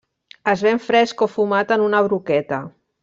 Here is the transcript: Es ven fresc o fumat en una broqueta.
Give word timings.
Es 0.53 0.63
ven 0.67 0.79
fresc 0.85 1.21
o 1.25 1.27
fumat 1.35 1.75
en 1.77 1.85
una 1.89 2.01
broqueta. 2.09 2.65